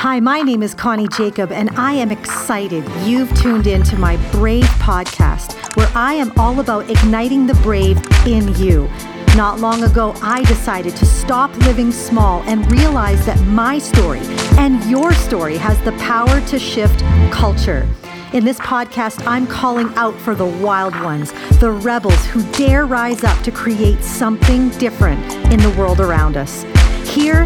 Hi, 0.00 0.20
my 0.20 0.42
name 0.42 0.62
is 0.62 0.74
Connie 0.74 1.08
Jacob, 1.08 1.50
and 1.50 1.70
I 1.70 1.94
am 1.94 2.10
excited 2.10 2.84
you've 3.02 3.34
tuned 3.34 3.66
in 3.66 3.82
to 3.84 3.96
my 3.96 4.18
Brave 4.30 4.66
podcast, 4.78 5.74
where 5.74 5.90
I 5.94 6.12
am 6.12 6.38
all 6.38 6.60
about 6.60 6.90
igniting 6.90 7.46
the 7.46 7.54
brave 7.54 7.98
in 8.26 8.54
you. 8.56 8.90
Not 9.36 9.58
long 9.58 9.82
ago, 9.84 10.14
I 10.20 10.44
decided 10.44 10.94
to 10.96 11.06
stop 11.06 11.56
living 11.60 11.90
small 11.90 12.42
and 12.42 12.70
realize 12.70 13.24
that 13.24 13.40
my 13.46 13.78
story 13.78 14.20
and 14.58 14.84
your 14.84 15.14
story 15.14 15.56
has 15.56 15.80
the 15.82 15.92
power 15.92 16.42
to 16.42 16.58
shift 16.58 17.00
culture. 17.32 17.88
In 18.34 18.44
this 18.44 18.58
podcast, 18.60 19.26
I'm 19.26 19.46
calling 19.46 19.88
out 19.94 20.14
for 20.20 20.34
the 20.34 20.44
wild 20.44 20.94
ones, 21.00 21.32
the 21.58 21.70
rebels 21.70 22.22
who 22.26 22.42
dare 22.52 22.84
rise 22.84 23.24
up 23.24 23.42
to 23.44 23.50
create 23.50 24.04
something 24.04 24.68
different 24.78 25.34
in 25.50 25.58
the 25.58 25.74
world 25.78 26.00
around 26.00 26.36
us. 26.36 26.66
Here, 27.08 27.44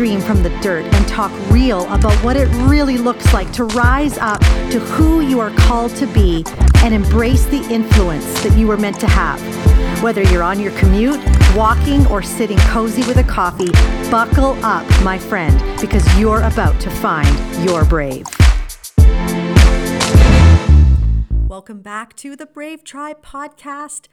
dream 0.00 0.22
from 0.22 0.42
the 0.42 0.48
dirt 0.60 0.82
and 0.94 1.06
talk 1.06 1.30
real 1.50 1.82
about 1.92 2.14
what 2.24 2.34
it 2.34 2.48
really 2.70 2.96
looks 2.96 3.34
like 3.34 3.52
to 3.52 3.64
rise 3.64 4.16
up 4.16 4.40
to 4.70 4.80
who 4.80 5.20
you 5.20 5.38
are 5.38 5.50
called 5.50 5.94
to 5.94 6.06
be 6.06 6.42
and 6.76 6.94
embrace 6.94 7.44
the 7.44 7.62
influence 7.70 8.24
that 8.42 8.56
you 8.56 8.66
were 8.66 8.78
meant 8.78 8.98
to 8.98 9.06
have. 9.06 9.38
Whether 10.02 10.22
you're 10.22 10.42
on 10.42 10.58
your 10.58 10.72
commute, 10.78 11.20
walking, 11.54 12.06
or 12.06 12.22
sitting 12.22 12.56
cozy 12.60 13.02
with 13.02 13.18
a 13.18 13.24
coffee, 13.24 13.70
buckle 14.10 14.52
up, 14.64 14.88
my 15.02 15.18
friend, 15.18 15.60
because 15.82 16.18
you're 16.18 16.40
about 16.44 16.80
to 16.80 16.88
find 16.88 17.28
your 17.68 17.84
brave. 17.84 18.24
Welcome 21.46 21.82
back 21.82 22.16
to 22.16 22.36
the 22.36 22.46
Brave 22.46 22.84
Tribe 22.84 23.22
podcast. 23.22 24.08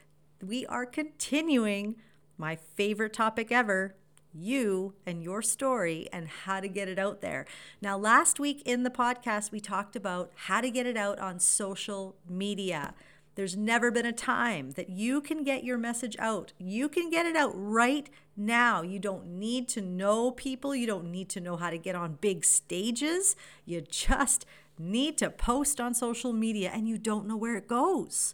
We 0.46 0.66
are 0.66 0.86
continuing 0.86 1.96
my 2.38 2.58
favorite 2.58 3.14
topic 3.14 3.54
ever 3.54 3.96
you 4.34 4.94
and 5.06 5.24
your 5.24 5.42
story 5.42 6.08
and 6.12 6.28
how 6.28 6.60
to 6.60 6.68
get 6.68 6.88
it 6.88 7.00
out 7.00 7.22
there. 7.22 7.46
Now, 7.82 7.98
last 7.98 8.40
week 8.40 8.62
in 8.66 8.84
the 8.84 8.90
podcast, 8.90 9.52
we 9.52 9.60
talked 9.60 9.96
about 9.96 10.32
how 10.36 10.62
to 10.62 10.70
get 10.70 10.86
it 10.86 10.98
out 10.98 11.20
on 11.20 11.40
social 11.40 12.16
media. 12.30 12.94
There's 13.36 13.56
never 13.56 13.92
been 13.92 14.06
a 14.06 14.12
time 14.12 14.72
that 14.72 14.90
you 14.90 15.22
can 15.22 15.44
get 15.44 15.64
your 15.64 15.78
message 15.78 16.16
out. 16.18 16.54
You 16.58 16.90
can 16.90 17.12
get 17.12 17.28
it 17.28 17.36
out 17.36 17.52
right 17.54 18.10
now. 18.36 18.82
You 18.82 18.98
don't 18.98 19.28
need 19.28 19.68
to 19.70 19.82
know 19.82 20.32
people. 20.32 20.76
You 20.76 20.88
don't 20.88 21.12
need 21.12 21.30
to 21.30 21.40
know 21.40 21.56
how 21.56 21.70
to 21.70 21.78
get 21.78 21.94
on 21.94 22.18
big 22.20 22.44
stages. 22.44 23.36
You 23.64 23.82
just 23.82 24.48
need 24.80 25.20
to 25.20 25.30
post 25.30 25.80
on 25.80 25.94
social 25.94 26.34
media 26.34 26.72
and 26.74 26.88
you 26.88 26.98
don't 26.98 27.28
know 27.28 27.38
where 27.38 27.56
it 27.56 27.68
goes. 27.68 28.34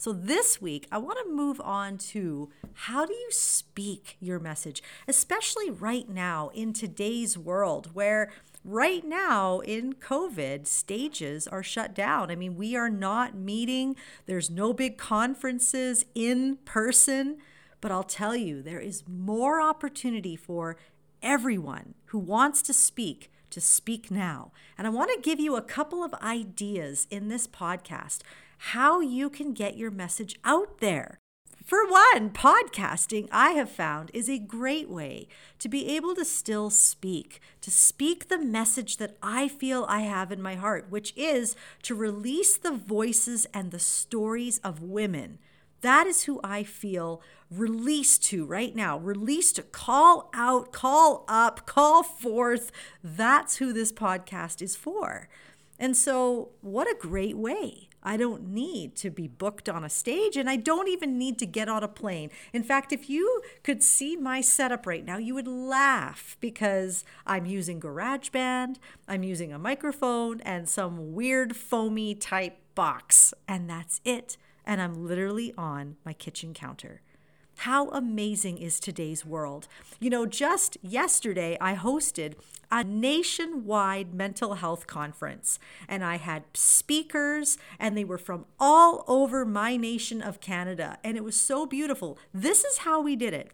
So, 0.00 0.14
this 0.14 0.62
week, 0.62 0.88
I 0.90 0.96
want 0.96 1.18
to 1.22 1.30
move 1.30 1.60
on 1.60 1.98
to 1.98 2.48
how 2.72 3.04
do 3.04 3.12
you 3.12 3.28
speak 3.28 4.16
your 4.18 4.38
message, 4.38 4.82
especially 5.06 5.68
right 5.68 6.08
now 6.08 6.50
in 6.54 6.72
today's 6.72 7.36
world 7.36 7.90
where 7.92 8.32
right 8.64 9.04
now 9.04 9.58
in 9.58 9.92
COVID, 9.92 10.66
stages 10.66 11.46
are 11.46 11.62
shut 11.62 11.94
down. 11.94 12.30
I 12.30 12.34
mean, 12.34 12.56
we 12.56 12.74
are 12.74 12.88
not 12.88 13.34
meeting, 13.34 13.94
there's 14.24 14.48
no 14.48 14.72
big 14.72 14.96
conferences 14.96 16.06
in 16.14 16.56
person. 16.64 17.36
But 17.82 17.92
I'll 17.92 18.02
tell 18.02 18.34
you, 18.34 18.62
there 18.62 18.80
is 18.80 19.04
more 19.06 19.60
opportunity 19.60 20.34
for 20.34 20.78
everyone 21.22 21.92
who 22.06 22.18
wants 22.18 22.62
to 22.62 22.72
speak 22.72 23.30
to 23.50 23.60
speak 23.60 24.10
now. 24.10 24.52
And 24.78 24.86
I 24.86 24.90
want 24.90 25.10
to 25.12 25.20
give 25.20 25.40
you 25.40 25.56
a 25.56 25.62
couple 25.62 26.02
of 26.02 26.14
ideas 26.22 27.06
in 27.10 27.28
this 27.28 27.46
podcast 27.46 28.20
how 28.64 29.00
you 29.00 29.30
can 29.30 29.54
get 29.54 29.78
your 29.78 29.90
message 29.90 30.38
out 30.44 30.80
there. 30.80 31.18
For 31.64 31.88
one, 31.88 32.28
podcasting, 32.28 33.26
I 33.32 33.52
have 33.52 33.70
found, 33.70 34.10
is 34.12 34.28
a 34.28 34.38
great 34.38 34.90
way 34.90 35.28
to 35.60 35.68
be 35.68 35.88
able 35.96 36.14
to 36.16 36.26
still 36.26 36.68
speak, 36.68 37.40
to 37.62 37.70
speak 37.70 38.28
the 38.28 38.38
message 38.38 38.98
that 38.98 39.16
I 39.22 39.48
feel 39.48 39.86
I 39.88 40.00
have 40.00 40.30
in 40.30 40.42
my 40.42 40.56
heart, 40.56 40.90
which 40.90 41.14
is 41.16 41.56
to 41.84 41.94
release 41.94 42.58
the 42.58 42.72
voices 42.72 43.46
and 43.54 43.70
the 43.70 43.78
stories 43.78 44.58
of 44.58 44.82
women. 44.82 45.38
That 45.80 46.06
is 46.06 46.24
who 46.24 46.38
I 46.44 46.62
feel 46.62 47.22
released 47.50 48.24
to 48.26 48.44
right 48.44 48.76
now. 48.76 48.98
Released 48.98 49.56
to 49.56 49.62
call 49.62 50.28
out, 50.34 50.70
call 50.70 51.24
up, 51.28 51.64
call 51.64 52.02
forth. 52.02 52.72
That's 53.02 53.56
who 53.56 53.72
this 53.72 53.90
podcast 53.90 54.60
is 54.60 54.76
for. 54.76 55.30
And 55.78 55.96
so, 55.96 56.50
what 56.60 56.90
a 56.90 56.98
great 56.98 57.38
way 57.38 57.89
I 58.02 58.16
don't 58.16 58.48
need 58.48 58.96
to 58.96 59.10
be 59.10 59.28
booked 59.28 59.68
on 59.68 59.84
a 59.84 59.88
stage 59.88 60.36
and 60.36 60.48
I 60.48 60.56
don't 60.56 60.88
even 60.88 61.18
need 61.18 61.38
to 61.38 61.46
get 61.46 61.68
on 61.68 61.82
a 61.82 61.88
plane. 61.88 62.30
In 62.52 62.62
fact, 62.62 62.92
if 62.92 63.10
you 63.10 63.42
could 63.62 63.82
see 63.82 64.16
my 64.16 64.40
setup 64.40 64.86
right 64.86 65.04
now, 65.04 65.18
you 65.18 65.34
would 65.34 65.48
laugh 65.48 66.36
because 66.40 67.04
I'm 67.26 67.46
using 67.46 67.80
GarageBand, 67.80 68.76
I'm 69.06 69.22
using 69.22 69.52
a 69.52 69.58
microphone 69.58 70.40
and 70.42 70.68
some 70.68 71.14
weird 71.14 71.56
foamy 71.56 72.14
type 72.14 72.58
box, 72.74 73.34
and 73.46 73.68
that's 73.68 74.00
it. 74.04 74.36
And 74.64 74.80
I'm 74.80 75.06
literally 75.06 75.52
on 75.58 75.96
my 76.04 76.12
kitchen 76.12 76.54
counter. 76.54 77.02
How 77.64 77.90
amazing 77.90 78.56
is 78.56 78.80
today's 78.80 79.26
world? 79.26 79.68
You 79.98 80.08
know, 80.08 80.24
just 80.24 80.78
yesterday 80.80 81.58
I 81.60 81.74
hosted 81.74 82.36
a 82.72 82.82
nationwide 82.82 84.14
mental 84.14 84.54
health 84.54 84.86
conference. 84.86 85.58
And 85.86 86.02
I 86.02 86.16
had 86.16 86.44
speakers, 86.54 87.58
and 87.78 87.98
they 87.98 88.04
were 88.04 88.16
from 88.16 88.46
all 88.58 89.04
over 89.06 89.44
my 89.44 89.76
nation 89.76 90.22
of 90.22 90.40
Canada. 90.40 90.96
And 91.04 91.18
it 91.18 91.22
was 91.22 91.38
so 91.38 91.66
beautiful. 91.66 92.18
This 92.32 92.64
is 92.64 92.78
how 92.78 93.02
we 93.02 93.14
did 93.14 93.34
it 93.34 93.50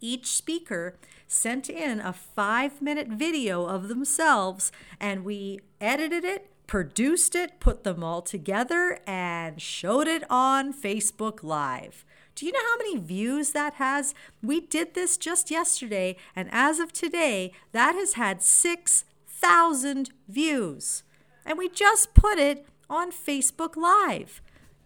each 0.00 0.26
speaker 0.26 0.96
sent 1.26 1.70
in 1.70 2.00
a 2.00 2.12
five 2.12 2.80
minute 2.80 3.08
video 3.08 3.66
of 3.66 3.88
themselves, 3.88 4.70
and 5.00 5.24
we 5.24 5.58
edited 5.80 6.24
it. 6.24 6.48
Produced 6.68 7.34
it, 7.34 7.60
put 7.60 7.84
them 7.84 8.02
all 8.04 8.22
together, 8.22 9.00
and 9.06 9.60
showed 9.60 10.06
it 10.06 10.22
on 10.30 10.72
Facebook 10.72 11.42
Live. 11.42 12.04
Do 12.34 12.46
you 12.46 12.52
know 12.52 12.60
how 12.60 12.78
many 12.78 12.98
views 12.98 13.52
that 13.52 13.74
has? 13.74 14.14
We 14.42 14.60
did 14.60 14.94
this 14.94 15.16
just 15.16 15.50
yesterday, 15.50 16.16
and 16.34 16.48
as 16.50 16.78
of 16.78 16.92
today, 16.92 17.52
that 17.72 17.94
has 17.94 18.14
had 18.14 18.42
6,000 18.42 20.10
views. 20.28 21.02
And 21.44 21.58
we 21.58 21.68
just 21.68 22.14
put 22.14 22.38
it 22.38 22.66
on 22.88 23.10
Facebook 23.10 23.76
Live. 23.76 24.40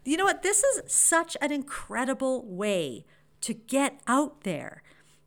You 0.04 0.16
know 0.16 0.24
what? 0.24 0.42
This 0.42 0.62
is 0.62 0.82
such 0.92 1.36
an 1.40 1.52
incredible 1.52 2.44
way 2.46 3.04
to 3.40 3.54
get 3.54 4.00
out 4.06 4.42
there. 4.42 4.82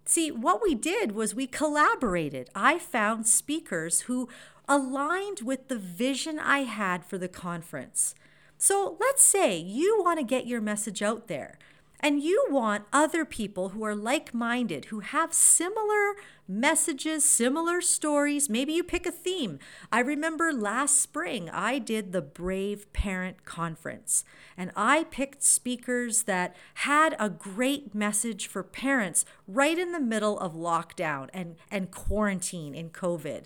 See, 0.06 0.32
what 0.32 0.62
we 0.64 0.74
did 0.74 1.12
was 1.12 1.36
we 1.36 1.46
collaborated. 1.48 2.50
I 2.56 2.80
found 2.80 3.28
speakers 3.28 4.02
who 4.02 4.28
aligned 4.68 5.42
with 5.42 5.68
the 5.68 5.78
vision 5.78 6.40
I 6.40 6.60
had 6.60 7.06
for 7.06 7.18
the 7.18 7.28
conference. 7.28 8.16
So 8.58 8.98
let's 9.00 9.24
say 9.24 9.58
you 9.58 10.02
want 10.04 10.20
to 10.20 10.26
get 10.26 10.48
your 10.48 10.62
message 10.62 11.02
out 11.02 11.28
there. 11.28 11.58
And 12.02 12.24
you 12.24 12.46
want 12.50 12.86
other 12.94 13.26
people 13.26 13.70
who 13.70 13.84
are 13.84 13.96
like 13.96 14.34
minded, 14.34 14.86
who 14.86 15.02
have 15.02 15.34
similar 15.34 16.16
messages, 16.48 17.26
similar 17.26 17.82
stories. 17.82 18.50
Maybe 18.50 18.72
you 18.72 18.84
pick 18.84 19.06
a 19.06 19.12
theme. 19.12 19.60
I 19.92 20.00
remember 20.00 20.54
last 20.54 21.00
spring, 21.00 21.50
I 21.50 21.78
did 21.78 22.12
the 22.12 22.22
Brave 22.22 22.92
Parent 22.94 23.44
Conference, 23.44 24.24
and 24.58 24.72
I 24.78 25.04
picked 25.06 25.44
speakers 25.44 26.24
that 26.24 26.56
had 26.76 27.16
a 27.20 27.30
great 27.30 27.94
message 27.94 28.48
for 28.48 28.64
parents 28.64 29.26
right 29.46 29.78
in 29.78 29.92
the 29.92 30.00
middle 30.00 30.40
of 30.40 30.54
lockdown 30.54 31.28
and, 31.34 31.58
and 31.70 31.92
quarantine 31.92 32.74
in 32.74 32.92
COVID. 32.92 33.44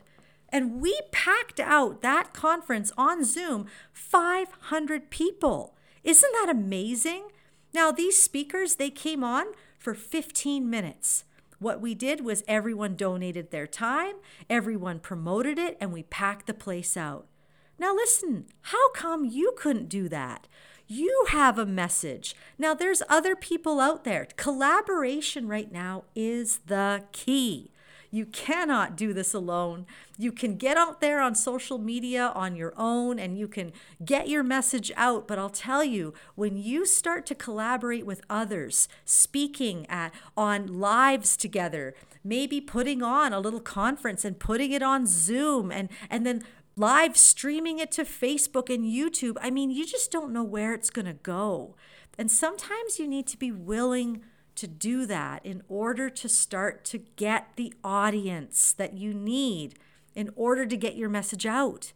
And 0.49 0.79
we 0.79 0.99
packed 1.11 1.59
out 1.59 2.01
that 2.03 2.31
conference 2.31 2.91
on 2.95 3.25
Zoom 3.25 3.65
500 3.91 5.09
people. 5.09 5.75
Isn't 6.03 6.31
that 6.33 6.49
amazing? 6.49 7.29
Now, 7.73 7.91
these 7.91 8.21
speakers, 8.21 8.75
they 8.75 8.89
came 8.89 9.23
on 9.23 9.47
for 9.79 9.93
15 9.93 10.69
minutes. 10.69 11.25
What 11.59 11.81
we 11.81 11.95
did 11.95 12.23
was 12.23 12.43
everyone 12.47 12.95
donated 12.95 13.49
their 13.49 13.67
time, 13.67 14.15
everyone 14.49 14.99
promoted 14.99 15.57
it, 15.57 15.77
and 15.79 15.91
we 15.91 16.03
packed 16.03 16.45
the 16.45 16.53
place 16.53 16.97
out. 16.97 17.25
Now, 17.79 17.95
listen, 17.95 18.45
how 18.63 18.91
come 18.91 19.25
you 19.25 19.53
couldn't 19.57 19.89
do 19.89 20.07
that? 20.09 20.47
You 20.87 21.25
have 21.29 21.57
a 21.57 21.65
message. 21.65 22.35
Now, 22.57 22.73
there's 22.73 23.01
other 23.09 23.35
people 23.35 23.79
out 23.79 24.03
there. 24.03 24.27
Collaboration 24.35 25.47
right 25.47 25.71
now 25.71 26.03
is 26.15 26.59
the 26.67 27.05
key. 27.13 27.71
You 28.13 28.27
cannot 28.27 28.95
do 28.95 29.11
this 29.11 29.33
alone. 29.33 29.87
You 30.19 30.31
can 30.31 30.55
get 30.55 30.77
out 30.77 31.01
there 31.01 31.19
on 31.19 31.33
social 31.33 31.79
media 31.79 32.31
on 32.35 32.55
your 32.55 32.71
own 32.77 33.17
and 33.17 33.39
you 33.39 33.47
can 33.47 33.73
get 34.05 34.29
your 34.29 34.43
message 34.43 34.91
out. 34.95 35.27
But 35.27 35.39
I'll 35.39 35.49
tell 35.49 35.83
you, 35.83 36.13
when 36.35 36.55
you 36.55 36.85
start 36.85 37.25
to 37.25 37.33
collaborate 37.33 38.05
with 38.05 38.21
others, 38.29 38.87
speaking 39.03 39.89
at 39.89 40.13
on 40.37 40.67
lives 40.67 41.35
together, 41.35 41.95
maybe 42.23 42.61
putting 42.61 43.01
on 43.01 43.33
a 43.33 43.39
little 43.39 43.59
conference 43.59 44.23
and 44.23 44.37
putting 44.37 44.71
it 44.71 44.83
on 44.83 45.07
Zoom 45.07 45.71
and 45.71 45.89
and 46.07 46.23
then 46.23 46.43
live 46.75 47.17
streaming 47.17 47.79
it 47.79 47.91
to 47.93 48.03
Facebook 48.03 48.71
and 48.71 48.85
YouTube. 48.85 49.37
I 49.41 49.49
mean, 49.49 49.71
you 49.71 49.87
just 49.87 50.11
don't 50.11 50.31
know 50.31 50.43
where 50.43 50.75
it's 50.75 50.91
going 50.91 51.07
to 51.07 51.13
go. 51.13 51.75
And 52.19 52.29
sometimes 52.29 52.99
you 52.99 53.07
need 53.07 53.25
to 53.25 53.37
be 53.37 53.51
willing 53.51 54.21
to 54.55 54.67
do 54.67 55.05
that 55.05 55.45
in 55.45 55.63
order 55.67 56.09
to 56.09 56.29
start 56.29 56.85
to 56.85 56.99
get 57.15 57.49
the 57.55 57.73
audience 57.83 58.71
that 58.73 58.93
you 58.93 59.13
need. 59.13 59.75
in 60.15 60.29
order 60.35 60.63
to 60.63 60.77
get 60.77 60.95
your 60.95 61.09
message 61.09 61.43
out. 61.43 61.91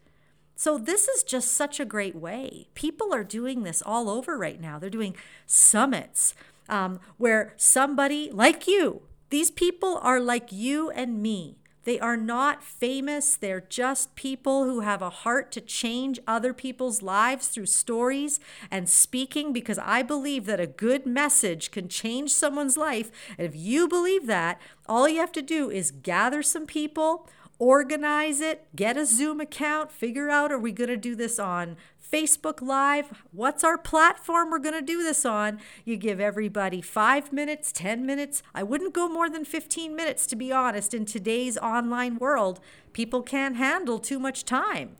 So, 0.55 0.79
this 0.79 1.07
is 1.07 1.21
just 1.21 1.53
such 1.53 1.79
a 1.79 1.85
great 1.85 2.15
way. 2.15 2.67
People 2.73 3.13
are 3.13 3.23
doing 3.23 3.61
this 3.61 3.83
all 3.85 4.09
over 4.09 4.35
right 4.35 4.59
now. 4.59 4.79
They're 4.79 4.89
doing 4.89 5.15
summits 5.45 6.33
um, 6.67 6.99
where 7.17 7.53
somebody 7.57 8.31
like 8.31 8.65
you, 8.67 9.03
these 9.29 9.51
people 9.51 9.99
are 10.01 10.19
like 10.19 10.51
you 10.51 10.89
and 10.89 11.21
me. 11.21 11.57
They 11.87 12.01
are 12.01 12.17
not 12.17 12.65
famous. 12.65 13.37
They're 13.37 13.61
just 13.61 14.13
people 14.15 14.65
who 14.65 14.81
have 14.81 15.01
a 15.01 15.09
heart 15.09 15.53
to 15.53 15.61
change 15.61 16.19
other 16.27 16.51
people's 16.51 17.01
lives 17.01 17.47
through 17.47 17.67
stories 17.67 18.41
and 18.69 18.89
speaking 18.89 19.53
because 19.53 19.79
I 19.79 20.01
believe 20.01 20.47
that 20.47 20.59
a 20.59 20.67
good 20.67 21.05
message 21.05 21.71
can 21.71 21.87
change 21.87 22.33
someone's 22.33 22.75
life. 22.75 23.09
And 23.37 23.47
if 23.47 23.55
you 23.55 23.87
believe 23.87 24.27
that, 24.27 24.59
all 24.85 25.07
you 25.07 25.21
have 25.21 25.31
to 25.31 25.41
do 25.41 25.69
is 25.69 25.91
gather 25.91 26.43
some 26.43 26.65
people, 26.65 27.29
organize 27.57 28.41
it, 28.41 28.67
get 28.75 28.97
a 28.97 29.05
Zoom 29.05 29.39
account, 29.39 29.89
figure 29.89 30.29
out 30.29 30.51
are 30.51 30.59
we 30.59 30.73
going 30.73 30.89
to 30.89 30.97
do 30.97 31.15
this 31.15 31.39
on 31.39 31.77
Facebook 32.11 32.61
Live. 32.61 33.23
What's 33.31 33.63
our 33.63 33.77
platform 33.77 34.49
we're 34.49 34.59
going 34.59 34.79
to 34.79 34.81
do 34.81 35.03
this 35.03 35.25
on? 35.25 35.59
You 35.83 35.97
give 35.97 36.19
everybody 36.19 36.81
five 36.81 37.33
minutes, 37.33 37.71
10 37.73 38.05
minutes. 38.05 38.41
I 38.55 38.63
wouldn't 38.63 38.93
go 38.93 39.09
more 39.09 39.29
than 39.29 39.43
15 39.43 39.95
minutes, 39.95 40.25
to 40.27 40.35
be 40.35 40.51
honest. 40.51 40.93
In 40.93 41.05
today's 41.05 41.57
online 41.57 42.17
world, 42.17 42.61
people 42.93 43.21
can't 43.21 43.57
handle 43.57 43.99
too 43.99 44.19
much 44.19 44.45
time. 44.45 44.95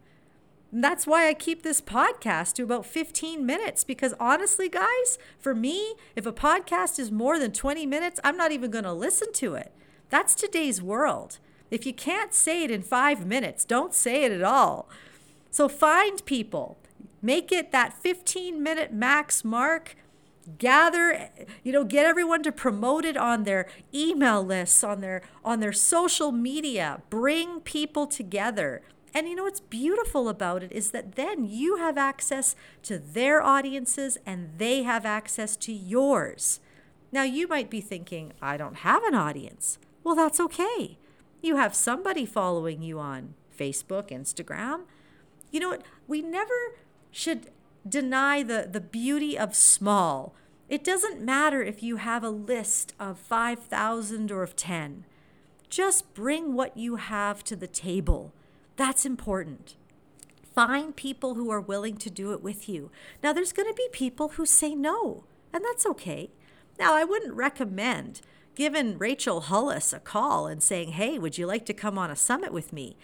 And 0.70 0.84
that's 0.84 1.08
why 1.08 1.30
I 1.30 1.34
keep 1.34 1.64
this 1.64 1.80
podcast 1.80 2.56
to 2.56 2.64
about 2.64 2.86
15 2.86 3.46
minutes 3.46 3.86
because 3.86 4.14
honestly, 4.20 4.68
guys, 4.68 5.18
for 5.40 5.56
me, 5.56 5.96
if 6.16 6.26
a 6.26 6.34
podcast 6.34 7.00
is 7.00 7.10
more 7.10 7.40
than 7.40 7.54
20 7.54 7.86
minutes, 7.86 8.20
I'm 8.22 8.36
not 8.36 8.52
even 8.52 8.70
going 8.70 8.84
to 8.84 8.92
listen 8.92 9.32
to 9.34 9.54
it. 9.56 9.72
That's 10.10 10.36
today's 10.36 10.82
world. 10.82 11.40
If 11.72 11.86
you 11.86 11.94
can't 11.94 12.34
say 12.34 12.66
it 12.66 12.72
in 12.72 12.82
five 12.82 13.26
minutes, 13.26 13.64
don't 13.64 13.94
say 13.94 14.26
it 14.26 14.32
at 14.34 14.44
all. 14.44 14.90
So 15.52 15.70
find 15.70 16.24
people 16.26 16.78
Make 17.22 17.52
it 17.52 17.72
that 17.72 17.94
15 17.94 18.62
minute 18.62 18.94
max 18.94 19.44
mark. 19.44 19.96
Gather, 20.58 21.30
you 21.62 21.74
know, 21.74 21.84
get 21.84 22.06
everyone 22.06 22.42
to 22.44 22.54
promote 22.54 23.04
it 23.04 23.18
on 23.18 23.44
their 23.44 23.68
email 23.94 24.42
lists, 24.42 24.82
on 24.82 25.02
their 25.02 25.22
on 25.44 25.60
their 25.60 25.74
social 25.74 26.32
media. 26.32 27.02
Bring 27.10 27.60
people 27.60 28.08
together. 28.08 28.82
And 29.14 29.28
you 29.28 29.36
know 29.36 29.44
what's 29.44 29.60
beautiful 29.60 30.30
about 30.30 30.64
it 30.64 30.72
is 30.72 30.92
that 30.92 31.16
then 31.16 31.44
you 31.44 31.78
have 31.78 31.98
access 31.98 32.56
to 32.84 32.98
their 33.00 33.42
audiences 33.42 34.18
and 34.26 34.52
they 34.58 34.84
have 34.84 35.06
access 35.06 35.58
to 35.58 35.74
yours. 35.74 36.60
Now, 37.12 37.24
you 37.24 37.48
might 37.48 37.70
be 37.70 37.82
thinking, 37.82 38.34
I 38.42 38.58
don't 38.58 38.78
have 38.78 39.04
an 39.04 39.16
audience. 39.16 39.80
Well, 40.04 40.16
that's 40.16 40.40
okay. 40.40 40.98
You 41.42 41.56
have 41.56 41.74
somebody 41.74 42.26
following 42.26 42.82
you 42.82 43.00
on 43.00 43.34
Facebook, 43.58 44.10
Instagram. 44.10 44.82
You 45.52 45.62
know 45.62 45.70
what? 45.70 45.84
We 46.08 46.22
never 46.22 46.54
should 47.18 47.50
deny 47.88 48.44
the, 48.44 48.70
the 48.72 48.80
beauty 48.80 49.36
of 49.36 49.56
small. 49.56 50.36
It 50.70 50.84
doesn't 50.84 51.20
matter 51.20 51.64
if 51.64 51.82
you 51.82 51.96
have 51.96 52.24
a 52.24 52.30
list 52.30 52.94
of 53.00 53.18
5,000 53.18 54.32
or 54.32 54.44
of 54.44 54.56
10. 54.56 55.04
Just 55.68 56.14
bring 56.14 56.54
what 56.54 56.78
you 56.78 56.98
have 56.98 57.44
to 57.46 57.56
the 57.56 57.66
table. 57.66 58.34
That's 58.76 59.04
important. 59.04 59.78
Find 60.54 60.96
people 60.96 61.34
who 61.34 61.50
are 61.50 61.60
willing 61.60 61.98
to 61.98 62.12
do 62.12 62.34
it 62.34 62.44
with 62.44 62.70
you. 62.70 62.92
Now, 63.24 63.34
there's 63.34 63.52
going 63.52 63.68
to 63.68 63.74
be 63.74 63.90
people 63.92 64.30
who 64.30 64.46
say 64.46 64.76
no, 64.76 65.24
and 65.52 65.66
that's 65.66 65.88
okay. 65.88 66.30
Now, 66.78 66.96
I 66.96 67.04
wouldn't 67.04 67.34
recommend 67.34 68.22
giving 68.54 69.00
Rachel 69.00 69.42
Hollis 69.42 69.92
a 69.92 70.00
call 70.00 70.46
and 70.46 70.62
saying, 70.62 70.90
hey, 70.90 71.18
would 71.18 71.40
you 71.40 71.48
like 71.48 71.66
to 71.66 71.74
come 71.74 71.98
on 71.98 72.12
a 72.12 72.16
summit 72.16 72.54
with 72.54 72.72
me? 72.72 72.96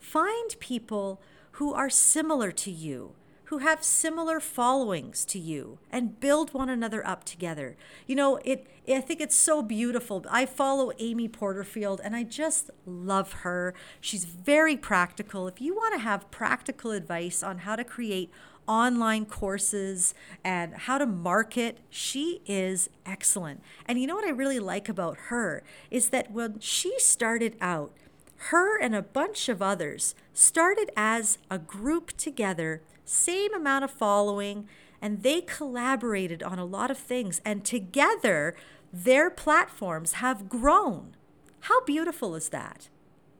Find 0.00 0.58
people 0.58 1.22
who 1.52 1.72
are 1.72 1.88
similar 1.88 2.50
to 2.50 2.72
you 2.72 3.14
who 3.50 3.58
have 3.58 3.82
similar 3.82 4.38
followings 4.38 5.24
to 5.24 5.36
you 5.36 5.80
and 5.90 6.20
build 6.20 6.54
one 6.54 6.68
another 6.68 7.04
up 7.04 7.24
together. 7.24 7.76
You 8.06 8.14
know, 8.14 8.38
it 8.44 8.68
I 8.88 9.00
think 9.00 9.20
it's 9.20 9.34
so 9.34 9.60
beautiful. 9.60 10.24
I 10.30 10.46
follow 10.46 10.92
Amy 11.00 11.26
Porterfield 11.26 12.00
and 12.04 12.14
I 12.14 12.22
just 12.22 12.70
love 12.86 13.32
her. 13.44 13.74
She's 14.00 14.24
very 14.24 14.76
practical. 14.76 15.48
If 15.48 15.60
you 15.60 15.74
want 15.74 15.94
to 15.94 16.00
have 16.00 16.30
practical 16.30 16.92
advice 16.92 17.42
on 17.42 17.58
how 17.58 17.74
to 17.74 17.82
create 17.82 18.30
online 18.68 19.24
courses 19.24 20.14
and 20.44 20.74
how 20.74 20.98
to 20.98 21.06
market. 21.06 21.78
She 21.88 22.40
is 22.46 22.88
excellent. 23.04 23.62
And 23.86 24.00
you 24.00 24.06
know 24.06 24.14
what 24.14 24.24
I 24.24 24.30
really 24.30 24.60
like 24.60 24.88
about 24.88 25.16
her 25.28 25.64
is 25.90 26.10
that 26.10 26.30
when 26.30 26.60
she 26.60 26.96
started 27.00 27.56
out, 27.60 27.92
her 28.36 28.80
and 28.80 28.94
a 28.94 29.02
bunch 29.02 29.48
of 29.48 29.60
others 29.60 30.14
started 30.32 30.90
as 30.96 31.38
a 31.50 31.58
group 31.58 32.16
together 32.16 32.82
same 33.10 33.52
amount 33.52 33.84
of 33.84 33.90
following, 33.90 34.68
and 35.02 35.22
they 35.22 35.40
collaborated 35.40 36.42
on 36.42 36.58
a 36.58 36.64
lot 36.64 36.90
of 36.90 36.98
things. 36.98 37.40
And 37.44 37.64
together, 37.64 38.54
their 38.92 39.30
platforms 39.30 40.12
have 40.14 40.48
grown. 40.48 41.16
How 41.60 41.84
beautiful 41.84 42.34
is 42.34 42.50
that? 42.50 42.88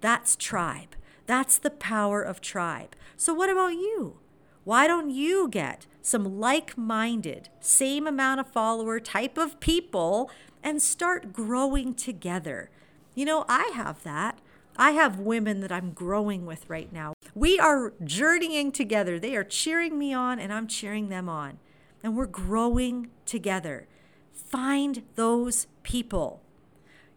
That's 0.01 0.35
tribe. 0.35 0.97
That's 1.27 1.57
the 1.59 1.71
power 1.71 2.21
of 2.21 2.41
tribe. 2.41 2.97
So, 3.17 3.33
what 3.33 3.51
about 3.51 3.75
you? 3.75 4.19
Why 4.65 4.87
don't 4.87 5.11
you 5.11 5.49
get 5.49 5.87
some 6.03 6.41
like 6.41 6.77
minded, 6.77 7.49
same 7.61 8.07
amount 8.07 8.41
of 8.41 8.49
follower 8.49 8.99
type 8.99 9.39
of 9.39 9.61
people 9.61 10.31
and 10.63 10.83
start 10.83 11.33
growing 11.33 11.95
together? 11.95 12.71
You 13.15 13.25
know, 13.25 13.45
I 13.49 13.71
have 13.75 14.03
that. 14.03 14.41
I 14.77 14.93
have 14.93 15.19
women 15.19 15.61
that 15.61 15.73
I'm 15.73 15.93
growing 15.93 16.47
with 16.47 16.69
right 16.69 16.93
now. 16.93 17.13
We 17.35 17.59
are 17.59 17.93
journeying 18.03 18.73
together. 18.73 19.19
They 19.19 19.37
are 19.37 19.45
cheering 19.45 19.99
me 19.99 20.13
on, 20.13 20.39
and 20.41 20.53
I'm 20.53 20.67
cheering 20.67 21.09
them 21.09 21.29
on. 21.29 21.59
And 22.03 22.17
we're 22.17 22.27
growing 22.27 23.11
together. 23.27 23.87
Find 24.33 25.03
those 25.15 25.67
people. 25.83 26.43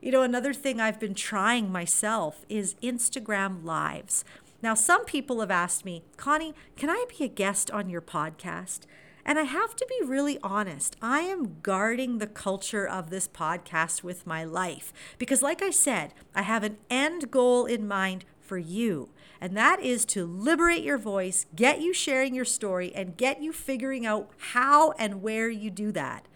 You 0.01 0.11
know, 0.11 0.21
another 0.21 0.53
thing 0.53 0.81
I've 0.81 0.99
been 0.99 1.15
trying 1.15 1.71
myself 1.71 2.45
is 2.49 2.75
Instagram 2.83 3.63
Lives. 3.63 4.25
Now, 4.61 4.73
some 4.73 5.05
people 5.05 5.39
have 5.39 5.51
asked 5.51 5.85
me, 5.85 6.03
Connie, 6.17 6.53
can 6.75 6.89
I 6.89 7.05
be 7.17 7.25
a 7.25 7.29
guest 7.29 7.71
on 7.71 7.89
your 7.89 8.01
podcast? 8.01 8.81
And 9.25 9.39
I 9.39 9.43
have 9.43 9.75
to 9.77 9.85
be 9.87 10.05
really 10.05 10.37
honest, 10.43 10.97
I 11.01 11.21
am 11.21 11.57
guarding 11.61 12.17
the 12.17 12.27
culture 12.27 12.85
of 12.85 13.09
this 13.09 13.27
podcast 13.27 14.03
with 14.03 14.27
my 14.27 14.43
life. 14.43 14.91
Because, 15.17 15.41
like 15.41 15.61
I 15.61 15.69
said, 15.69 16.13
I 16.35 16.41
have 16.41 16.63
an 16.63 16.77
end 16.89 17.31
goal 17.31 17.65
in 17.65 17.87
mind 17.87 18.25
for 18.41 18.57
you. 18.57 19.09
And 19.43 19.57
that 19.57 19.81
is 19.81 20.05
to 20.05 20.25
liberate 20.25 20.83
your 20.83 20.97
voice, 20.97 21.47
get 21.53 21.81
you 21.81 21.93
sharing 21.93 22.33
your 22.33 22.45
story, 22.45 22.95
and 22.95 23.17
get 23.17 23.41
you 23.41 23.51
figuring 23.51 24.05
out 24.05 24.29
how 24.37 24.93
and 24.93 25.21
where 25.21 25.49
you 25.49 25.69
do 25.69 25.91
that. 25.91 26.29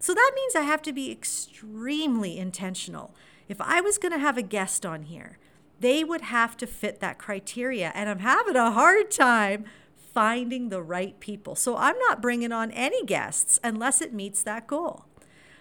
So 0.00 0.12
that 0.12 0.32
means 0.34 0.56
I 0.56 0.62
have 0.62 0.82
to 0.82 0.92
be 0.92 1.08
extremely 1.08 2.36
intentional. 2.36 3.14
If 3.48 3.60
I 3.60 3.80
was 3.80 3.96
going 3.96 4.10
to 4.10 4.18
have 4.18 4.36
a 4.36 4.42
guest 4.42 4.84
on 4.84 5.02
here, 5.02 5.38
they 5.78 6.02
would 6.02 6.22
have 6.22 6.56
to 6.56 6.66
fit 6.66 6.98
that 6.98 7.16
criteria. 7.16 7.92
And 7.94 8.10
I'm 8.10 8.18
having 8.18 8.56
a 8.56 8.72
hard 8.72 9.12
time 9.12 9.64
finding 9.94 10.68
the 10.68 10.82
right 10.82 11.20
people. 11.20 11.54
So 11.54 11.76
I'm 11.76 11.96
not 12.00 12.20
bringing 12.20 12.50
on 12.50 12.72
any 12.72 13.04
guests 13.04 13.60
unless 13.62 14.02
it 14.02 14.12
meets 14.12 14.42
that 14.42 14.66
goal. 14.66 15.04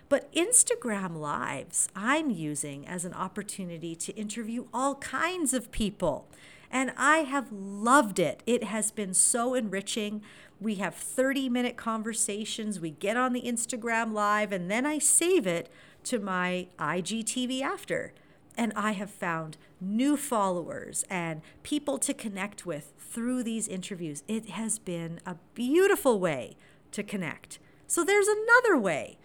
But 0.09 0.33
Instagram 0.33 1.17
Lives, 1.17 1.89
I'm 1.95 2.31
using 2.31 2.87
as 2.87 3.05
an 3.05 3.13
opportunity 3.13 3.95
to 3.97 4.15
interview 4.15 4.65
all 4.73 4.95
kinds 4.95 5.53
of 5.53 5.69
people. 5.69 6.27
And 6.71 6.91
I 6.97 7.19
have 7.19 7.51
loved 7.51 8.19
it. 8.19 8.43
It 8.45 8.65
has 8.65 8.91
been 8.91 9.13
so 9.13 9.53
enriching. 9.53 10.21
We 10.59 10.75
have 10.75 10.95
30 10.95 11.49
minute 11.49 11.77
conversations. 11.77 12.79
We 12.79 12.91
get 12.91 13.17
on 13.17 13.33
the 13.33 13.43
Instagram 13.43 14.13
Live, 14.13 14.51
and 14.51 14.69
then 14.69 14.85
I 14.85 14.99
save 14.99 15.47
it 15.47 15.69
to 16.05 16.19
my 16.19 16.67
IGTV 16.79 17.61
after. 17.61 18.13
And 18.57 18.73
I 18.75 18.93
have 18.93 19.11
found 19.11 19.57
new 19.79 20.17
followers 20.17 21.05
and 21.09 21.41
people 21.61 21.99
to 21.99 22.13
connect 22.13 22.65
with 22.65 22.93
through 22.97 23.43
these 23.43 23.67
interviews. 23.67 24.23
It 24.27 24.49
has 24.49 24.79
been 24.79 25.19
a 25.25 25.35
beautiful 25.53 26.19
way 26.19 26.57
to 26.91 27.03
connect. 27.03 27.59
So 27.85 28.03
there's 28.03 28.27
another 28.27 28.77
way. 28.77 29.17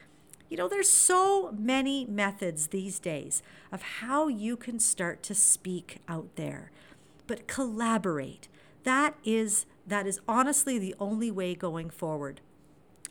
You 0.51 0.59
know, 0.59 0.69
there's 0.69 0.91
so 0.91 1.51
many 1.59 2.05
methods 2.05 2.67
these 2.67 2.99
days 2.99 3.43
of 3.73 3.81
how 3.81 4.29
you 4.29 4.57
can 4.57 4.79
start 4.79 5.23
to 5.23 5.35
speak 5.35 6.03
out 6.07 6.37
there. 6.37 6.71
But 7.27 7.47
collaborate. 7.47 8.49
That 8.85 9.15
is 9.25 9.67
that 9.87 10.07
is 10.07 10.21
honestly 10.29 10.79
the 10.79 10.95
only 11.01 11.31
way 11.31 11.55
going 11.55 11.91
forward. 11.91 12.41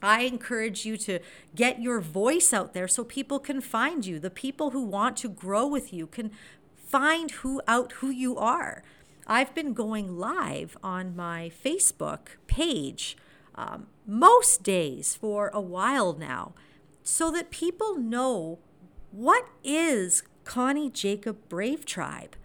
I 0.01 0.21
encourage 0.21 0.85
you 0.85 0.97
to 0.97 1.19
get 1.53 1.81
your 1.81 1.99
voice 1.99 2.53
out 2.53 2.73
there 2.73 2.87
so 2.87 3.03
people 3.03 3.39
can 3.39 3.61
find 3.61 4.05
you. 4.05 4.19
The 4.19 4.29
people 4.29 4.71
who 4.71 4.83
want 4.83 5.17
to 5.17 5.29
grow 5.29 5.67
with 5.67 5.93
you 5.93 6.07
can 6.07 6.31
find 6.75 7.31
who 7.31 7.61
out 7.67 7.93
who 7.93 8.09
you 8.09 8.35
are. 8.37 8.83
I've 9.27 9.53
been 9.53 9.73
going 9.73 10.17
live 10.17 10.75
on 10.83 11.15
my 11.15 11.51
Facebook 11.63 12.37
page 12.47 13.15
um, 13.53 13.87
most 14.07 14.63
days 14.63 15.15
for 15.15 15.51
a 15.53 15.61
while 15.61 16.13
now 16.13 16.53
so 17.03 17.31
that 17.31 17.51
people 17.51 17.95
know 17.95 18.59
what 19.11 19.45
is 19.63 20.23
Connie 20.43 20.89
Jacob 20.89 21.37
Brave 21.49 21.85
Tribe. 21.85 22.35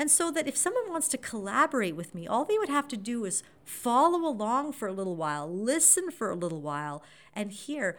And 0.00 0.10
so 0.10 0.30
that 0.30 0.48
if 0.48 0.56
someone 0.56 0.88
wants 0.88 1.08
to 1.08 1.18
collaborate 1.18 1.94
with 1.94 2.14
me, 2.14 2.26
all 2.26 2.46
they 2.46 2.56
would 2.56 2.70
have 2.70 2.88
to 2.88 2.96
do 2.96 3.26
is 3.26 3.42
follow 3.66 4.26
along 4.26 4.72
for 4.72 4.88
a 4.88 4.94
little 4.94 5.14
while, 5.14 5.46
listen 5.46 6.10
for 6.10 6.30
a 6.30 6.34
little 6.34 6.62
while, 6.62 7.02
and 7.34 7.52
hear 7.52 7.98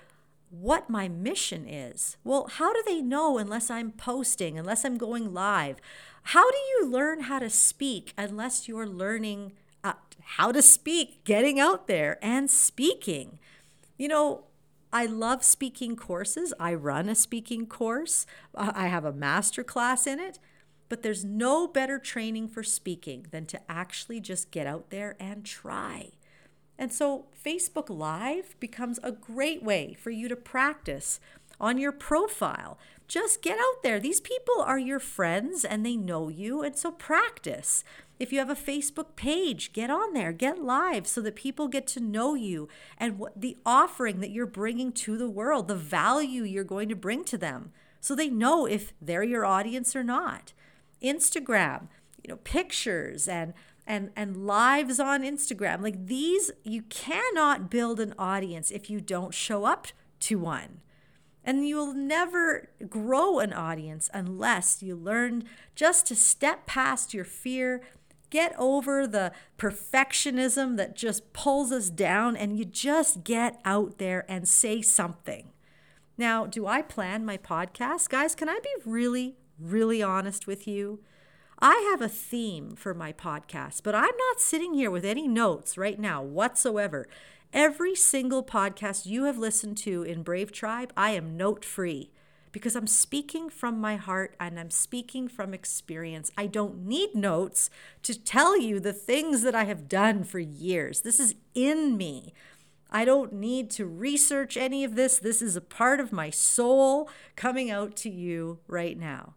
what 0.49 0.89
my 0.89 1.07
mission 1.07 1.69
is. 1.69 2.17
Well, 2.23 2.47
how 2.53 2.73
do 2.73 2.81
they 2.87 3.03
know 3.03 3.37
unless 3.37 3.69
I'm 3.69 3.91
posting, 3.91 4.57
unless 4.57 4.83
I'm 4.83 4.97
going 4.97 5.31
live? 5.31 5.79
How 6.23 6.49
do 6.49 6.57
you 6.57 6.87
learn 6.87 7.19
how 7.19 7.37
to 7.37 7.51
speak 7.51 8.15
unless 8.17 8.67
you're 8.67 8.87
learning 8.87 9.51
uh, 9.83 9.93
how 10.23 10.51
to 10.51 10.63
speak, 10.63 11.23
getting 11.23 11.59
out 11.59 11.85
there 11.85 12.17
and 12.23 12.49
speaking? 12.49 13.37
You 13.99 14.07
know, 14.07 14.45
I 14.91 15.05
love 15.05 15.43
speaking 15.43 15.95
courses. 15.95 16.51
I 16.59 16.73
run 16.73 17.09
a 17.09 17.13
speaking 17.13 17.67
course. 17.67 18.25
I 18.55 18.87
have 18.87 19.05
a 19.05 19.13
master 19.13 19.63
class 19.63 20.07
in 20.07 20.19
it. 20.19 20.39
But 20.91 21.03
there's 21.03 21.23
no 21.23 21.69
better 21.69 21.97
training 21.97 22.49
for 22.49 22.63
speaking 22.63 23.27
than 23.31 23.45
to 23.45 23.61
actually 23.71 24.19
just 24.19 24.51
get 24.51 24.67
out 24.67 24.89
there 24.89 25.15
and 25.21 25.45
try. 25.45 26.09
And 26.77 26.91
so 26.91 27.27
Facebook 27.45 27.89
Live 27.89 28.59
becomes 28.59 28.99
a 29.01 29.13
great 29.13 29.63
way 29.63 29.93
for 29.97 30.09
you 30.09 30.27
to 30.27 30.35
practice 30.35 31.21
on 31.61 31.77
your 31.77 31.93
profile. 31.93 32.77
Just 33.07 33.41
get 33.41 33.57
out 33.57 33.83
there. 33.83 34.01
These 34.01 34.19
people 34.19 34.61
are 34.61 34.77
your 34.77 34.99
friends 34.99 35.63
and 35.63 35.85
they 35.85 35.95
know 35.95 36.27
you. 36.27 36.61
And 36.61 36.75
so 36.77 36.91
practice. 36.91 37.85
If 38.19 38.33
you 38.33 38.39
have 38.39 38.49
a 38.49 38.53
Facebook 38.53 39.15
page, 39.15 39.71
get 39.71 39.89
on 39.89 40.11
there, 40.11 40.33
get 40.33 40.61
live 40.61 41.07
so 41.07 41.21
that 41.21 41.37
people 41.37 41.69
get 41.69 41.87
to 41.87 42.01
know 42.01 42.33
you 42.35 42.67
and 42.97 43.17
what 43.17 43.39
the 43.39 43.55
offering 43.65 44.19
that 44.19 44.31
you're 44.31 44.45
bringing 44.45 44.91
to 44.91 45.17
the 45.17 45.29
world, 45.29 45.69
the 45.69 45.75
value 45.75 46.43
you're 46.43 46.65
going 46.65 46.89
to 46.89 46.97
bring 46.97 47.23
to 47.23 47.37
them 47.37 47.71
so 48.01 48.13
they 48.13 48.29
know 48.29 48.65
if 48.65 48.91
they're 49.01 49.23
your 49.23 49.45
audience 49.45 49.95
or 49.95 50.03
not. 50.03 50.51
Instagram, 51.01 51.87
you 52.23 52.29
know, 52.29 52.37
pictures 52.37 53.27
and 53.27 53.53
and 53.87 54.11
and 54.15 54.45
lives 54.45 54.99
on 54.99 55.23
Instagram. 55.23 55.81
Like 55.81 56.05
these 56.05 56.51
you 56.63 56.83
cannot 56.83 57.69
build 57.69 57.99
an 57.99 58.13
audience 58.17 58.71
if 58.71 58.89
you 58.89 59.01
don't 59.01 59.33
show 59.33 59.65
up 59.65 59.87
to 60.21 60.39
one. 60.39 60.81
And 61.43 61.67
you'll 61.67 61.93
never 61.93 62.69
grow 62.87 63.39
an 63.39 63.51
audience 63.51 64.09
unless 64.13 64.83
you 64.83 64.95
learn 64.95 65.45
just 65.73 66.05
to 66.07 66.15
step 66.15 66.67
past 66.67 67.15
your 67.15 67.25
fear, 67.25 67.81
get 68.29 68.53
over 68.59 69.07
the 69.07 69.31
perfectionism 69.57 70.77
that 70.77 70.95
just 70.95 71.33
pulls 71.33 71.71
us 71.71 71.89
down, 71.89 72.35
and 72.37 72.59
you 72.59 72.63
just 72.65 73.23
get 73.23 73.59
out 73.65 73.97
there 73.97 74.23
and 74.29 74.47
say 74.47 74.83
something. 74.83 75.51
Now, 76.15 76.45
do 76.45 76.67
I 76.67 76.83
plan 76.83 77.25
my 77.25 77.37
podcast? 77.37 78.09
Guys, 78.09 78.35
can 78.35 78.47
I 78.47 78.59
be 78.61 78.69
really, 78.85 79.35
really 79.61 80.01
honest 80.01 80.47
with 80.47 80.67
you. 80.67 80.99
I 81.59 81.87
have 81.91 82.01
a 82.01 82.09
theme 82.09 82.75
for 82.75 82.93
my 82.93 83.13
podcast, 83.13 83.83
but 83.83 83.93
I'm 83.93 84.17
not 84.17 84.39
sitting 84.39 84.73
here 84.73 84.89
with 84.89 85.05
any 85.05 85.27
notes 85.27 85.77
right 85.77 85.99
now 85.99 86.23
whatsoever. 86.23 87.07
Every 87.53 87.95
single 87.95 88.43
podcast 88.43 89.05
you 89.05 89.25
have 89.25 89.37
listened 89.37 89.77
to 89.79 90.03
in 90.03 90.23
Brave 90.23 90.51
Tribe, 90.51 90.91
I 90.97 91.11
am 91.11 91.37
note 91.37 91.63
free 91.63 92.11
because 92.51 92.75
I'm 92.75 92.87
speaking 92.87 93.49
from 93.49 93.79
my 93.79 93.95
heart 93.95 94.35
and 94.39 94.59
I'm 94.59 94.71
speaking 94.71 95.27
from 95.27 95.53
experience. 95.53 96.31
I 96.37 96.47
don't 96.47 96.85
need 96.85 97.15
notes 97.15 97.69
to 98.03 98.19
tell 98.19 98.59
you 98.59 98.79
the 98.79 98.93
things 98.93 99.41
that 99.43 99.55
I 99.55 99.65
have 99.65 99.87
done 99.87 100.23
for 100.23 100.39
years. 100.39 101.01
This 101.01 101.19
is 101.19 101.35
in 101.53 101.97
me. 101.97 102.33
I 102.89 103.05
don't 103.05 103.33
need 103.33 103.69
to 103.71 103.85
research 103.85 104.57
any 104.57 104.83
of 104.83 104.95
this. 104.95 105.17
This 105.17 105.41
is 105.41 105.55
a 105.55 105.61
part 105.61 105.99
of 105.99 106.11
my 106.11 106.29
soul 106.29 107.09
coming 107.35 107.71
out 107.71 107.95
to 107.97 108.09
you 108.09 108.59
right 108.67 108.97
now. 108.97 109.35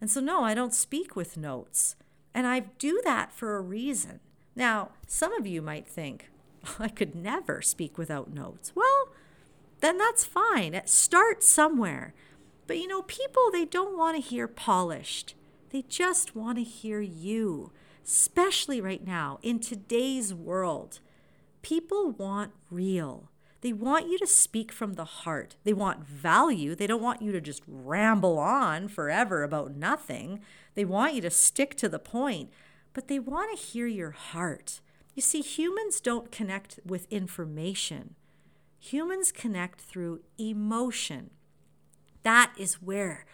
And 0.00 0.10
so, 0.10 0.20
no, 0.20 0.44
I 0.44 0.54
don't 0.54 0.74
speak 0.74 1.16
with 1.16 1.36
notes. 1.36 1.96
And 2.34 2.46
I 2.46 2.60
do 2.60 3.00
that 3.04 3.32
for 3.32 3.56
a 3.56 3.62
reason. 3.62 4.20
Now, 4.54 4.90
some 5.06 5.32
of 5.32 5.46
you 5.46 5.62
might 5.62 5.86
think, 5.86 6.30
oh, 6.66 6.76
I 6.78 6.88
could 6.88 7.14
never 7.14 7.62
speak 7.62 7.96
without 7.96 8.32
notes. 8.32 8.72
Well, 8.74 9.08
then 9.80 9.98
that's 9.98 10.24
fine. 10.24 10.80
Start 10.84 11.42
somewhere. 11.42 12.14
But 12.66 12.78
you 12.78 12.88
know, 12.88 13.02
people, 13.02 13.50
they 13.50 13.64
don't 13.64 13.96
want 13.96 14.16
to 14.16 14.22
hear 14.22 14.48
polished. 14.48 15.34
They 15.70 15.82
just 15.82 16.34
want 16.34 16.58
to 16.58 16.64
hear 16.64 17.00
you, 17.00 17.72
especially 18.04 18.80
right 18.80 19.06
now 19.06 19.38
in 19.42 19.60
today's 19.60 20.32
world. 20.32 21.00
People 21.62 22.10
want 22.10 22.52
real. 22.70 23.30
They 23.62 23.72
want 23.72 24.08
you 24.08 24.18
to 24.18 24.26
speak 24.26 24.70
from 24.70 24.94
the 24.94 25.04
heart. 25.04 25.56
They 25.64 25.72
want 25.72 26.06
value. 26.06 26.74
They 26.74 26.86
don't 26.86 27.02
want 27.02 27.22
you 27.22 27.32
to 27.32 27.40
just 27.40 27.62
ramble 27.66 28.38
on 28.38 28.88
forever 28.88 29.42
about 29.42 29.74
nothing. 29.74 30.40
They 30.74 30.84
want 30.84 31.14
you 31.14 31.20
to 31.22 31.30
stick 31.30 31.74
to 31.76 31.88
the 31.88 31.98
point, 31.98 32.50
but 32.92 33.08
they 33.08 33.18
want 33.18 33.56
to 33.56 33.64
hear 33.64 33.86
your 33.86 34.10
heart. 34.10 34.80
You 35.14 35.22
see, 35.22 35.40
humans 35.40 36.00
don't 36.00 36.30
connect 36.30 36.78
with 36.84 37.10
information, 37.10 38.14
humans 38.78 39.32
connect 39.32 39.80
through 39.80 40.20
emotion. 40.38 41.30
That 42.22 42.52
is 42.58 42.82
where 42.82 43.24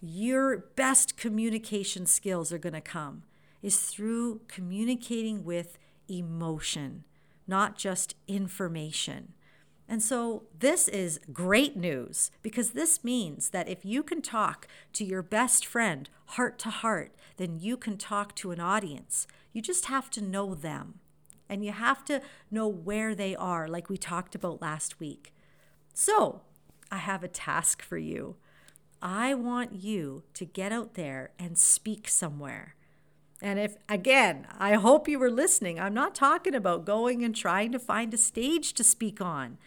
your 0.00 0.58
best 0.76 1.16
communication 1.16 2.06
skills 2.06 2.52
are 2.52 2.58
going 2.58 2.74
to 2.74 2.80
come 2.80 3.22
is 3.62 3.80
through 3.80 4.42
communicating 4.46 5.44
with 5.44 5.78
emotion, 6.08 7.04
not 7.46 7.78
just 7.78 8.14
information. 8.28 9.32
And 9.88 10.02
so, 10.02 10.44
this 10.58 10.88
is 10.88 11.20
great 11.32 11.76
news 11.76 12.30
because 12.42 12.70
this 12.70 13.04
means 13.04 13.50
that 13.50 13.68
if 13.68 13.84
you 13.84 14.02
can 14.02 14.22
talk 14.22 14.66
to 14.94 15.04
your 15.04 15.22
best 15.22 15.66
friend 15.66 16.08
heart 16.26 16.58
to 16.60 16.70
heart, 16.70 17.14
then 17.36 17.58
you 17.60 17.76
can 17.76 17.98
talk 17.98 18.34
to 18.36 18.50
an 18.50 18.60
audience. 18.60 19.26
You 19.52 19.60
just 19.60 19.86
have 19.86 20.10
to 20.12 20.22
know 20.22 20.54
them 20.54 21.00
and 21.48 21.64
you 21.64 21.72
have 21.72 22.04
to 22.06 22.22
know 22.50 22.66
where 22.66 23.14
they 23.14 23.36
are, 23.36 23.68
like 23.68 23.90
we 23.90 23.98
talked 23.98 24.34
about 24.34 24.62
last 24.62 24.98
week. 24.98 25.34
So, 25.92 26.40
I 26.90 26.98
have 26.98 27.22
a 27.22 27.28
task 27.28 27.82
for 27.82 27.98
you. 27.98 28.36
I 29.02 29.34
want 29.34 29.74
you 29.74 30.22
to 30.34 30.46
get 30.46 30.72
out 30.72 30.94
there 30.94 31.32
and 31.38 31.58
speak 31.58 32.08
somewhere. 32.08 32.74
And 33.42 33.58
if, 33.58 33.76
again, 33.88 34.46
I 34.58 34.74
hope 34.74 35.08
you 35.08 35.18
were 35.18 35.30
listening. 35.30 35.78
I'm 35.78 35.92
not 35.92 36.14
talking 36.14 36.54
about 36.54 36.86
going 36.86 37.22
and 37.22 37.36
trying 37.36 37.72
to 37.72 37.78
find 37.78 38.14
a 38.14 38.16
stage 38.16 38.72
to 38.74 38.84
speak 38.84 39.20
on. 39.20 39.58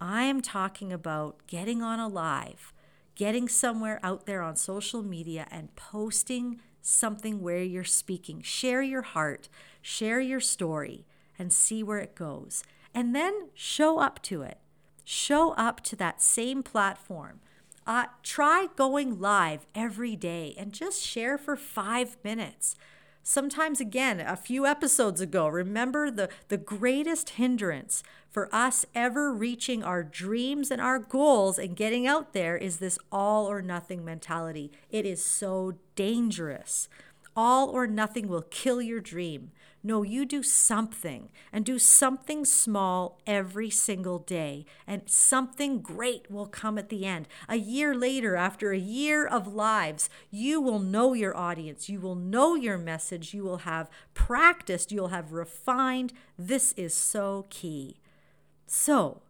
I 0.00 0.22
am 0.22 0.40
talking 0.40 0.92
about 0.92 1.46
getting 1.46 1.82
on 1.82 2.00
a 2.00 2.08
live, 2.08 2.72
getting 3.14 3.48
somewhere 3.48 4.00
out 4.02 4.24
there 4.24 4.40
on 4.40 4.56
social 4.56 5.02
media 5.02 5.46
and 5.50 5.76
posting 5.76 6.60
something 6.80 7.42
where 7.42 7.62
you're 7.62 7.84
speaking. 7.84 8.40
Share 8.40 8.80
your 8.80 9.02
heart, 9.02 9.50
share 9.82 10.20
your 10.20 10.40
story, 10.40 11.04
and 11.38 11.52
see 11.52 11.82
where 11.82 11.98
it 11.98 12.14
goes. 12.14 12.62
And 12.94 13.14
then 13.14 13.50
show 13.54 13.98
up 13.98 14.22
to 14.22 14.42
it. 14.42 14.58
Show 15.04 15.52
up 15.52 15.82
to 15.84 15.96
that 15.96 16.22
same 16.22 16.62
platform. 16.62 17.40
Uh, 17.86 18.06
try 18.22 18.68
going 18.76 19.20
live 19.20 19.66
every 19.74 20.16
day 20.16 20.54
and 20.56 20.72
just 20.72 21.02
share 21.02 21.36
for 21.36 21.56
five 21.56 22.16
minutes. 22.24 22.76
Sometimes, 23.22 23.80
again, 23.80 24.20
a 24.20 24.36
few 24.36 24.66
episodes 24.66 25.20
ago, 25.20 25.46
remember 25.46 26.10
the, 26.10 26.28
the 26.48 26.56
greatest 26.56 27.30
hindrance 27.30 28.02
for 28.30 28.48
us 28.54 28.86
ever 28.94 29.32
reaching 29.32 29.82
our 29.84 30.02
dreams 30.02 30.70
and 30.70 30.80
our 30.80 30.98
goals 30.98 31.58
and 31.58 31.76
getting 31.76 32.06
out 32.06 32.32
there 32.32 32.56
is 32.56 32.78
this 32.78 32.98
all 33.12 33.46
or 33.46 33.60
nothing 33.60 34.04
mentality. 34.04 34.70
It 34.90 35.04
is 35.04 35.22
so 35.22 35.74
dangerous. 35.96 36.88
All 37.36 37.68
or 37.68 37.86
nothing 37.86 38.28
will 38.28 38.42
kill 38.42 38.80
your 38.80 39.00
dream. 39.00 39.50
No, 39.82 40.02
you 40.02 40.26
do 40.26 40.42
something 40.42 41.30
and 41.52 41.64
do 41.64 41.78
something 41.78 42.44
small 42.44 43.18
every 43.26 43.70
single 43.70 44.18
day, 44.18 44.66
and 44.86 45.02
something 45.06 45.80
great 45.80 46.30
will 46.30 46.46
come 46.46 46.76
at 46.76 46.90
the 46.90 47.06
end. 47.06 47.26
A 47.48 47.56
year 47.56 47.94
later, 47.94 48.36
after 48.36 48.72
a 48.72 48.78
year 48.78 49.26
of 49.26 49.46
lives, 49.46 50.10
you 50.30 50.60
will 50.60 50.80
know 50.80 51.14
your 51.14 51.34
audience, 51.34 51.88
you 51.88 51.98
will 51.98 52.14
know 52.14 52.54
your 52.54 52.76
message, 52.76 53.32
you 53.32 53.42
will 53.42 53.58
have 53.58 53.88
practiced, 54.12 54.92
you'll 54.92 55.08
have 55.08 55.32
refined. 55.32 56.12
This 56.38 56.72
is 56.74 56.92
so 56.92 57.46
key. 57.48 58.00
So, 58.66 59.22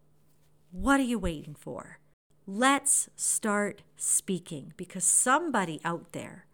what 0.72 0.98
are 0.98 1.04
you 1.04 1.18
waiting 1.18 1.54
for? 1.54 2.00
Let's 2.44 3.08
start 3.14 3.82
speaking 3.96 4.72
because 4.76 5.04
somebody 5.04 5.80
out 5.84 6.10
there 6.12 6.46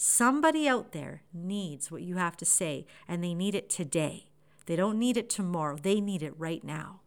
Somebody 0.00 0.68
out 0.68 0.92
there 0.92 1.22
needs 1.34 1.90
what 1.90 2.02
you 2.02 2.18
have 2.18 2.36
to 2.36 2.44
say, 2.44 2.86
and 3.08 3.22
they 3.22 3.34
need 3.34 3.56
it 3.56 3.68
today. 3.68 4.28
They 4.66 4.76
don't 4.76 4.96
need 4.96 5.16
it 5.16 5.28
tomorrow, 5.28 5.76
they 5.76 6.00
need 6.00 6.22
it 6.22 6.38
right 6.38 6.62
now. 6.62 7.00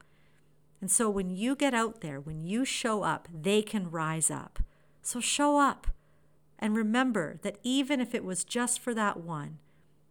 And 0.81 0.91
so 0.91 1.09
when 1.09 1.29
you 1.29 1.55
get 1.55 1.73
out 1.73 2.01
there, 2.01 2.19
when 2.19 2.41
you 2.41 2.65
show 2.65 3.03
up, 3.03 3.29
they 3.33 3.61
can 3.61 3.89
rise 3.89 4.29
up. 4.29 4.59
So 5.01 5.21
show 5.21 5.57
up. 5.57 5.87
And 6.59 6.75
remember 6.75 7.39
that 7.43 7.59
even 7.63 8.01
if 8.01 8.13
it 8.13 8.25
was 8.25 8.43
just 8.43 8.81
for 8.81 8.93
that 8.93 9.21
one, 9.21 9.59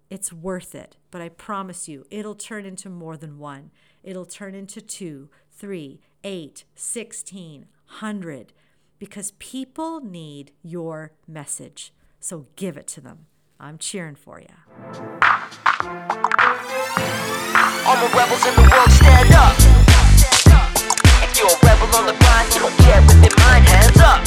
it's 0.09 0.33
worth 0.33 0.75
it. 0.75 0.97
But 1.11 1.21
I 1.21 1.29
promise 1.29 1.87
you, 1.87 2.07
it'll 2.11 2.35
turn 2.35 2.65
into 2.65 2.89
more 2.89 3.19
than 3.19 3.39
one. 3.39 3.73
It'll 4.03 4.25
turn 4.25 4.55
into 4.55 4.81
two, 4.81 5.29
three, 5.53 6.01
eight, 6.25 6.65
sixteen, 6.75 7.67
hundred, 7.85 8.55
because 8.99 9.33
people 9.33 10.01
need 10.01 10.53
your 10.63 11.13
message. 11.29 11.93
So 12.21 12.47
give 12.55 12.77
it 12.77 12.87
to 12.89 13.01
them. 13.01 13.27
I'm 13.59 13.79
cheering 13.79 14.15
for 14.15 14.39
you. 14.39 14.53
All 17.89 17.97
the 17.97 18.13
rebels 18.13 18.45
in 18.45 18.55
the 18.55 18.69
world 18.69 18.91
stand 18.93 19.33
up. 19.33 19.57
If 21.25 21.33
you're 21.41 21.49
a 21.49 21.59
rebel 21.65 21.89
on 21.97 22.05
the 22.07 22.17
grind, 22.21 22.55
you 22.55 22.61
don't 22.61 22.77
care 22.85 23.01
mind, 23.41 23.65
hands 23.65 24.01
up. 24.01 24.21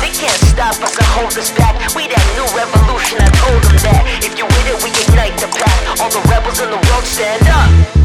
They 0.00 0.14
can't 0.14 0.40
stop 0.46 0.78
us 0.78 0.96
or 0.96 1.04
hold 1.18 1.34
us 1.36 1.50
back. 1.58 1.74
We 1.94 2.06
that 2.06 2.26
new 2.38 2.46
revolution, 2.54 3.18
I 3.18 3.28
told 3.42 3.62
them 3.66 3.76
that. 3.82 4.06
If 4.22 4.38
you 4.38 4.46
it, 4.70 4.78
we 4.82 4.90
ignite 4.94 5.36
the 5.42 5.50
pack. 5.50 6.00
All 6.00 6.10
the 6.10 6.22
rebels 6.30 6.60
in 6.60 6.70
the 6.70 6.78
world 6.78 7.04
stand 7.04 7.46
up. 7.50 7.99